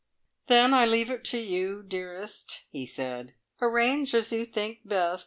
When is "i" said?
0.73-0.87